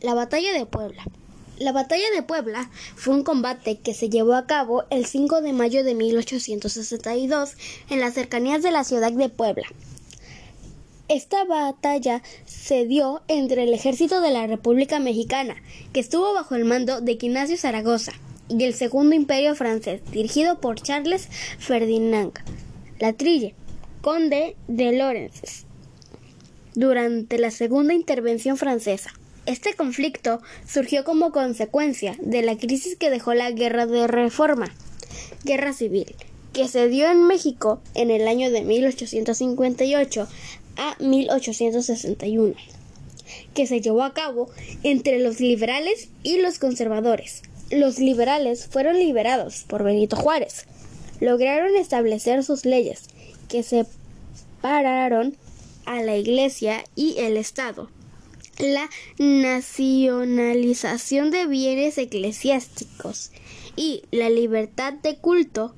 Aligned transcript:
La 0.00 0.14
batalla 0.14 0.52
de 0.52 0.64
Puebla. 0.64 1.02
La 1.58 1.72
batalla 1.72 2.04
de 2.14 2.22
Puebla 2.22 2.70
fue 2.94 3.14
un 3.14 3.24
combate 3.24 3.78
que 3.78 3.94
se 3.94 4.08
llevó 4.08 4.34
a 4.34 4.46
cabo 4.46 4.84
el 4.90 5.06
5 5.06 5.40
de 5.40 5.52
mayo 5.52 5.82
de 5.82 5.94
1862 5.94 7.56
en 7.90 7.98
las 7.98 8.14
cercanías 8.14 8.62
de 8.62 8.70
la 8.70 8.84
ciudad 8.84 9.10
de 9.10 9.28
Puebla. 9.28 9.66
Esta 11.08 11.42
batalla 11.44 12.22
se 12.44 12.86
dio 12.86 13.22
entre 13.26 13.64
el 13.64 13.74
ejército 13.74 14.20
de 14.20 14.30
la 14.30 14.46
República 14.46 15.00
Mexicana, 15.00 15.56
que 15.92 15.98
estuvo 15.98 16.32
bajo 16.32 16.54
el 16.54 16.64
mando 16.64 17.00
de 17.00 17.12
Ignacio 17.12 17.56
Zaragoza, 17.56 18.12
y 18.48 18.62
el 18.62 18.74
Segundo 18.74 19.16
Imperio 19.16 19.56
francés, 19.56 20.00
dirigido 20.12 20.60
por 20.60 20.80
Charles 20.80 21.28
Ferdinand 21.58 22.32
Latrille, 23.00 23.54
conde 24.00 24.54
de 24.68 24.92
Lorenzes, 24.92 25.66
durante 26.74 27.38
la 27.38 27.50
Segunda 27.50 27.94
Intervención 27.94 28.56
Francesa. 28.56 29.10
Este 29.48 29.72
conflicto 29.72 30.42
surgió 30.70 31.04
como 31.04 31.32
consecuencia 31.32 32.18
de 32.20 32.42
la 32.42 32.58
crisis 32.58 32.96
que 32.96 33.08
dejó 33.08 33.32
la 33.32 33.50
Guerra 33.50 33.86
de 33.86 34.06
Reforma, 34.06 34.74
Guerra 35.42 35.72
Civil, 35.72 36.14
que 36.52 36.68
se 36.68 36.86
dio 36.90 37.10
en 37.10 37.26
México 37.26 37.80
en 37.94 38.10
el 38.10 38.28
año 38.28 38.50
de 38.50 38.60
1858 38.60 40.28
a 40.76 40.96
1861, 41.00 42.56
que 43.54 43.66
se 43.66 43.80
llevó 43.80 44.02
a 44.02 44.12
cabo 44.12 44.50
entre 44.82 45.18
los 45.18 45.40
liberales 45.40 46.10
y 46.22 46.42
los 46.42 46.58
conservadores. 46.58 47.40
Los 47.70 47.98
liberales 47.98 48.66
fueron 48.66 48.98
liberados 48.98 49.64
por 49.66 49.82
Benito 49.82 50.16
Juárez. 50.16 50.66
Lograron 51.20 51.74
establecer 51.74 52.44
sus 52.44 52.66
leyes 52.66 53.04
que 53.48 53.62
separaron 53.62 55.38
a 55.86 56.02
la 56.02 56.18
Iglesia 56.18 56.84
y 56.94 57.14
el 57.16 57.38
Estado 57.38 57.88
la 58.58 58.90
nacionalización 59.18 61.30
de 61.30 61.46
bienes 61.46 61.98
eclesiásticos 61.98 63.30
y 63.76 64.02
la 64.10 64.30
libertad 64.30 64.94
de 64.94 65.18
culto, 65.18 65.74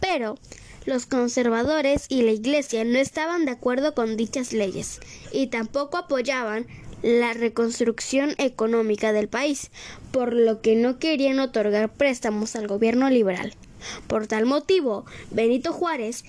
pero 0.00 0.36
los 0.86 1.06
conservadores 1.06 2.06
y 2.08 2.22
la 2.22 2.30
Iglesia 2.32 2.84
no 2.84 2.98
estaban 2.98 3.46
de 3.46 3.52
acuerdo 3.52 3.94
con 3.94 4.16
dichas 4.16 4.52
leyes 4.52 5.00
y 5.32 5.46
tampoco 5.48 5.96
apoyaban 5.96 6.66
la 7.02 7.32
reconstrucción 7.34 8.34
económica 8.38 9.12
del 9.12 9.28
país, 9.28 9.70
por 10.10 10.32
lo 10.32 10.62
que 10.62 10.74
no 10.76 10.98
querían 10.98 11.40
otorgar 11.40 11.92
préstamos 11.92 12.56
al 12.56 12.66
gobierno 12.66 13.10
liberal. 13.10 13.52
Por 14.06 14.26
tal 14.26 14.46
motivo, 14.46 15.04
Benito 15.30 15.72
Juárez 15.72 16.24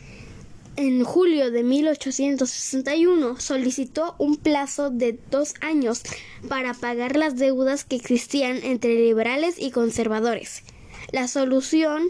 en 0.77 1.03
julio 1.03 1.51
de 1.51 1.63
1861 1.63 3.39
solicitó 3.39 4.15
un 4.17 4.35
plazo 4.37 4.89
de 4.89 5.17
dos 5.31 5.53
años 5.61 6.01
para 6.49 6.73
pagar 6.73 7.15
las 7.15 7.37
deudas 7.37 7.85
que 7.85 7.95
existían 7.95 8.57
entre 8.63 8.95
liberales 8.95 9.55
y 9.57 9.71
conservadores. 9.71 10.63
La 11.11 11.27
solución 11.27 12.09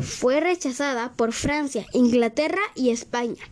fue 0.00 0.40
rechazada 0.40 1.12
por 1.14 1.32
Francia, 1.32 1.86
Inglaterra 1.92 2.60
y 2.74 2.90
España, 2.90 3.42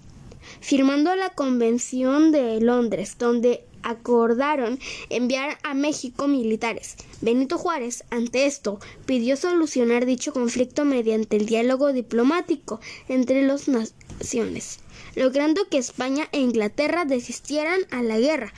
firmando 0.60 1.14
la 1.16 1.30
Convención 1.30 2.32
de 2.32 2.60
Londres, 2.60 3.16
donde 3.19 3.64
acordaron 3.85 4.81
enviar 5.11 5.59
a 5.63 5.75
México 5.75 6.27
militares. 6.27 6.97
Benito 7.21 7.59
Juárez, 7.59 8.05
ante 8.11 8.47
esto, 8.47 8.81
pidió 9.07 9.37
solucionar 9.37 10.07
dicho 10.07 10.33
conflicto 10.33 10.85
mediante 10.85 11.37
el 11.37 11.47
diálogo 11.47 11.93
diplomático 11.93 12.81
entre 13.09 13.47
los 13.47 13.69
naciones, 13.69 14.81
logrando 15.15 15.69
que 15.69 15.79
España 15.79 16.29
e 16.33 16.41
Inglaterra 16.41 17.05
desistieran 17.05 17.81
a 17.91 18.03
la 18.03 18.19
guerra, 18.19 18.53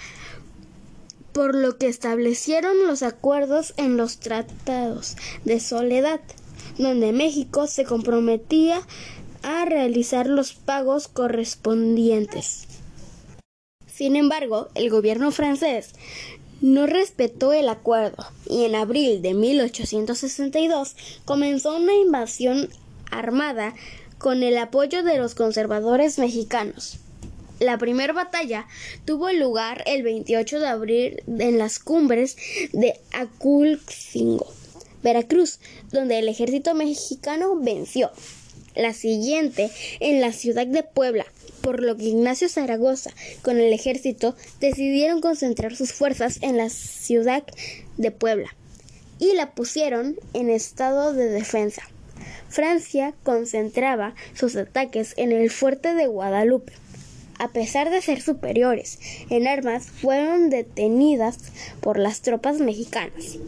por 1.33 1.55
lo 1.55 1.77
que 1.77 1.89
establecieron 1.89 2.87
los 2.87 3.03
acuerdos 3.03 3.75
en 3.77 3.99
los 3.99 4.19
tratados 4.19 5.17
de 5.45 5.61
soledad, 5.61 6.21
donde 6.79 7.13
México 7.13 7.67
se 7.67 7.85
comprometía 7.85 8.81
a 9.43 9.65
realizar 9.65 10.27
los 10.27 10.55
pagos 10.55 11.09
correspondientes. 11.09 12.76
Sin 13.97 14.15
embargo, 14.15 14.69
el 14.75 14.91
gobierno 14.91 15.33
francés 15.33 15.95
no 16.61 16.87
respetó 16.87 17.55
el 17.55 17.71
acuerdo 17.71 18.27
y 18.47 18.67
en 18.67 18.75
abril 18.75 19.23
de 19.23 19.33
1862 19.33 20.97
comenzó 21.25 21.77
una 21.77 21.95
invasión 21.95 22.69
armada 23.11 23.75
con 24.19 24.43
el 24.43 24.59
apoyo 24.59 25.03
de 25.03 25.17
los 25.17 25.35
conservadores 25.35 26.19
mexicanos. 26.19 26.99
La 27.59 27.79
primera 27.79 28.13
batalla 28.13 28.67
tuvo 29.07 29.33
lugar 29.33 29.83
el 29.87 30.03
28 30.03 30.61
de 30.61 30.67
abril 30.67 31.23
en 31.27 31.57
las 31.57 31.79
cumbres 31.79 32.37
de 32.75 33.01
Aculcingo, 33.15 34.53
Veracruz, 35.03 35.59
donde 35.91 36.19
el 36.19 36.29
ejército 36.29 36.75
mexicano 36.75 37.57
venció. 37.57 38.11
La 38.77 38.93
siguiente 38.93 39.71
en 40.01 40.21
la 40.21 40.33
ciudad 40.33 40.67
de 40.67 40.83
Puebla, 40.83 41.27
por 41.63 41.83
lo 41.83 41.97
que 41.97 42.05
Ignacio 42.05 42.49
Zaragoza 42.49 43.11
con 43.43 43.59
el 43.59 43.73
ejército 43.73 44.37
decidieron 44.61 45.21
concentrar 45.21 45.75
sus 45.75 45.93
fuerzas 45.93 46.39
en 46.43 46.57
la 46.57 46.69
ciudad 46.69 47.43
de 47.97 48.11
Puebla 48.11 48.55
y 49.19 49.35
la 49.35 49.53
pusieron 49.55 50.17
en 50.35 50.51
estado 50.51 51.13
de 51.13 51.29
defensa. 51.29 51.83
Francia 52.49 53.15
concentraba 53.23 54.15
sus 54.35 54.57
ataques 54.57 55.15
en 55.17 55.33
el 55.33 55.51
fuerte 55.51 55.95
de 55.95 56.07
Guadalupe. 56.07 56.73
A 57.39 57.49
pesar 57.49 57.91
de 57.91 58.01
ser 58.01 58.23
superiores 58.23 58.99
en 59.29 59.47
armas, 59.47 59.87
fueron 59.87 60.49
detenidas 60.49 61.39
por 61.81 61.99
las 61.99 62.23
tropas 62.23 62.61
mexicanas. 62.61 63.39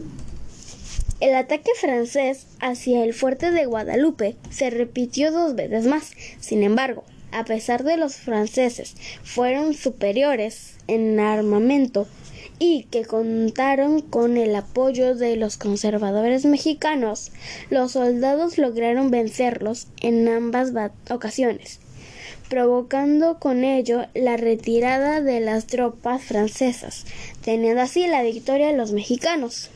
El 1.19 1.35
ataque 1.35 1.71
francés 1.75 2.47
hacia 2.61 3.03
el 3.03 3.13
fuerte 3.13 3.51
de 3.51 3.65
Guadalupe 3.65 4.37
se 4.49 4.69
repitió 4.69 5.33
dos 5.33 5.53
veces 5.53 5.85
más. 5.85 6.11
Sin 6.39 6.63
embargo, 6.63 7.03
a 7.31 7.43
pesar 7.43 7.83
de 7.83 7.97
los 7.97 8.15
franceses 8.15 8.95
fueron 9.23 9.73
superiores 9.73 10.75
en 10.87 11.19
armamento 11.19 12.07
y 12.57 12.83
que 12.83 13.03
contaron 13.03 14.01
con 14.01 14.37
el 14.37 14.55
apoyo 14.55 15.13
de 15.13 15.35
los 15.35 15.57
conservadores 15.57 16.45
mexicanos, 16.45 17.31
los 17.69 17.91
soldados 17.93 18.57
lograron 18.57 19.11
vencerlos 19.11 19.87
en 20.01 20.27
ambas 20.29 20.71
ocasiones, 21.09 21.81
provocando 22.49 23.39
con 23.39 23.65
ello 23.65 24.05
la 24.13 24.37
retirada 24.37 25.19
de 25.19 25.41
las 25.41 25.67
tropas 25.67 26.23
francesas, 26.23 27.05
teniendo 27.43 27.81
así 27.81 28.07
la 28.07 28.23
victoria 28.23 28.71
los 28.71 28.93
mexicanos. 28.93 29.69